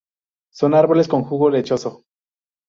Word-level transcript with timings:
Son 0.51 0.73
árboles 0.73 1.07
con 1.07 1.23
jugo 1.25 1.51
lechoso. 1.51 2.05